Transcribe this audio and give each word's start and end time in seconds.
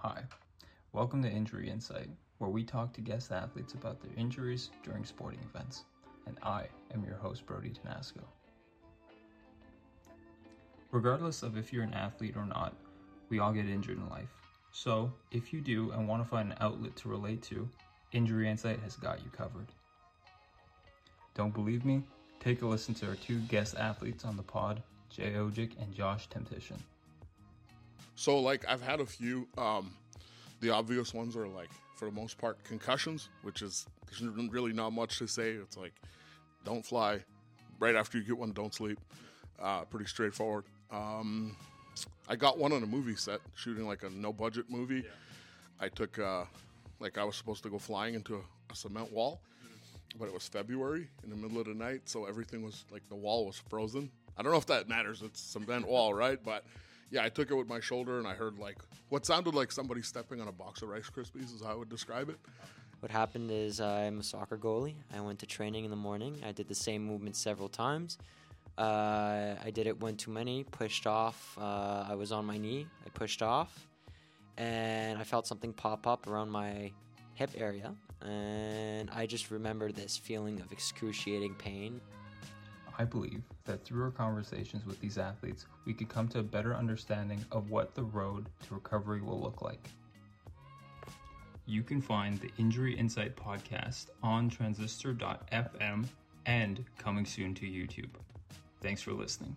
Hi, 0.00 0.22
welcome 0.92 1.22
to 1.22 1.28
Injury 1.28 1.70
Insight, 1.70 2.10
where 2.36 2.50
we 2.50 2.62
talk 2.62 2.92
to 2.92 3.00
guest 3.00 3.32
athletes 3.32 3.72
about 3.72 4.00
their 4.00 4.12
injuries 4.16 4.68
during 4.84 5.06
sporting 5.06 5.40
events. 5.48 5.84
And 6.26 6.36
I 6.42 6.66
am 6.92 7.02
your 7.02 7.16
host, 7.16 7.46
Brody 7.46 7.70
Tanasco. 7.70 8.20
Regardless 10.92 11.42
of 11.42 11.56
if 11.56 11.72
you're 11.72 11.82
an 11.82 11.94
athlete 11.94 12.36
or 12.36 12.44
not, 12.44 12.74
we 13.30 13.38
all 13.38 13.52
get 13.52 13.68
injured 13.68 13.96
in 13.96 14.08
life. 14.10 14.28
So, 14.70 15.10
if 15.32 15.52
you 15.52 15.62
do 15.62 15.90
and 15.92 16.06
want 16.06 16.22
to 16.22 16.28
find 16.28 16.52
an 16.52 16.58
outlet 16.60 16.94
to 16.96 17.08
relate 17.08 17.42
to, 17.44 17.66
Injury 18.12 18.50
Insight 18.50 18.80
has 18.80 18.96
got 18.96 19.24
you 19.24 19.30
covered. 19.30 19.72
Don't 21.34 21.54
believe 21.54 21.86
me? 21.86 22.02
Take 22.38 22.60
a 22.60 22.66
listen 22.66 22.94
to 22.96 23.08
our 23.08 23.16
two 23.16 23.40
guest 23.40 23.74
athletes 23.76 24.26
on 24.26 24.36
the 24.36 24.42
pod, 24.42 24.82
Jay 25.08 25.32
Ojic 25.32 25.72
and 25.80 25.92
Josh 25.94 26.28
Temptation. 26.28 26.80
So 28.16 28.40
like 28.40 28.64
I've 28.68 28.82
had 28.82 29.00
a 29.00 29.06
few. 29.06 29.46
Um, 29.56 29.92
the 30.60 30.70
obvious 30.70 31.12
ones 31.12 31.36
are 31.36 31.46
like 31.46 31.68
for 31.96 32.06
the 32.06 32.12
most 32.12 32.38
part 32.38 32.62
concussions, 32.64 33.28
which 33.42 33.62
is 33.62 33.86
there's 34.06 34.22
really 34.50 34.72
not 34.72 34.92
much 34.92 35.18
to 35.18 35.26
say. 35.26 35.50
It's 35.50 35.76
like 35.76 35.94
don't 36.64 36.84
fly. 36.84 37.20
Right 37.78 37.94
after 37.94 38.16
you 38.18 38.24
get 38.24 38.38
one, 38.38 38.52
don't 38.52 38.74
sleep. 38.74 38.98
Uh, 39.60 39.82
pretty 39.84 40.06
straightforward. 40.06 40.64
Um, 40.90 41.54
I 42.28 42.36
got 42.36 42.58
one 42.58 42.72
on 42.72 42.82
a 42.82 42.86
movie 42.86 43.16
set 43.16 43.40
shooting 43.54 43.86
like 43.86 44.02
a 44.02 44.10
no 44.10 44.32
budget 44.32 44.66
movie. 44.70 45.04
Yeah. 45.04 45.10
I 45.78 45.88
took 45.88 46.18
uh, 46.18 46.44
like 47.00 47.18
I 47.18 47.24
was 47.24 47.36
supposed 47.36 47.62
to 47.64 47.68
go 47.68 47.78
flying 47.78 48.14
into 48.14 48.36
a, 48.36 48.72
a 48.72 48.76
cement 48.76 49.12
wall, 49.12 49.40
mm-hmm. 49.62 50.18
but 50.18 50.26
it 50.26 50.32
was 50.32 50.48
February 50.48 51.08
in 51.22 51.30
the 51.30 51.36
middle 51.36 51.60
of 51.60 51.66
the 51.66 51.74
night, 51.74 52.02
so 52.06 52.24
everything 52.24 52.62
was 52.62 52.86
like 52.90 53.06
the 53.10 53.14
wall 53.14 53.44
was 53.44 53.62
frozen. 53.68 54.10
I 54.38 54.42
don't 54.42 54.52
know 54.52 54.58
if 54.58 54.66
that 54.66 54.88
matters. 54.88 55.22
It's 55.22 55.40
cement 55.40 55.86
wall, 55.86 56.14
right? 56.14 56.38
But 56.42 56.64
yeah, 57.10 57.24
I 57.24 57.28
took 57.28 57.50
it 57.50 57.54
with 57.54 57.68
my 57.68 57.80
shoulder 57.80 58.18
and 58.18 58.26
I 58.26 58.34
heard 58.34 58.58
like 58.58 58.78
what 59.08 59.24
sounded 59.24 59.54
like 59.54 59.70
somebody 59.72 60.02
stepping 60.02 60.40
on 60.40 60.48
a 60.48 60.52
box 60.52 60.82
of 60.82 60.88
Rice 60.88 61.10
Krispies 61.10 61.54
is 61.54 61.62
how 61.64 61.72
I 61.72 61.74
would 61.74 61.88
describe 61.88 62.28
it. 62.28 62.38
What 63.00 63.12
happened 63.12 63.50
is 63.50 63.80
I'm 63.80 64.20
a 64.20 64.22
soccer 64.22 64.56
goalie. 64.56 64.94
I 65.14 65.20
went 65.20 65.38
to 65.40 65.46
training 65.46 65.84
in 65.84 65.90
the 65.90 65.96
morning. 65.96 66.42
I 66.44 66.52
did 66.52 66.68
the 66.68 66.74
same 66.74 67.04
movement 67.04 67.36
several 67.36 67.68
times. 67.68 68.18
Uh, 68.78 69.54
I 69.64 69.70
did 69.72 69.86
it 69.86 70.00
one 70.00 70.16
too 70.16 70.30
many, 70.30 70.64
pushed 70.64 71.06
off. 71.06 71.56
Uh, 71.60 72.06
I 72.08 72.14
was 72.14 72.32
on 72.32 72.44
my 72.44 72.58
knee. 72.58 72.86
I 73.04 73.08
pushed 73.10 73.42
off, 73.42 73.86
and 74.56 75.18
I 75.18 75.24
felt 75.24 75.46
something 75.46 75.72
pop 75.72 76.06
up 76.06 76.26
around 76.26 76.50
my 76.50 76.92
hip 77.34 77.50
area. 77.56 77.94
And 78.22 79.10
I 79.10 79.26
just 79.26 79.50
remember 79.50 79.92
this 79.92 80.16
feeling 80.16 80.60
of 80.60 80.72
excruciating 80.72 81.54
pain. 81.54 82.00
I 82.98 83.04
believe 83.04 83.42
that 83.66 83.84
through 83.84 84.04
our 84.04 84.10
conversations 84.10 84.86
with 84.86 85.00
these 85.00 85.18
athletes, 85.18 85.66
we 85.84 85.92
could 85.92 86.08
come 86.08 86.28
to 86.28 86.38
a 86.38 86.42
better 86.42 86.74
understanding 86.74 87.44
of 87.52 87.70
what 87.70 87.94
the 87.94 88.04
road 88.04 88.48
to 88.66 88.74
recovery 88.74 89.20
will 89.20 89.40
look 89.40 89.60
like. 89.60 89.90
You 91.66 91.82
can 91.82 92.00
find 92.00 92.40
the 92.40 92.50
Injury 92.58 92.96
Insight 92.96 93.36
podcast 93.36 94.06
on 94.22 94.48
transistor.fm 94.48 96.06
and 96.46 96.84
coming 96.96 97.26
soon 97.26 97.54
to 97.54 97.66
YouTube. 97.66 98.10
Thanks 98.80 99.02
for 99.02 99.12
listening. 99.12 99.56